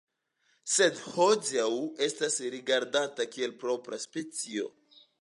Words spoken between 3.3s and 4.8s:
kiel propra specio.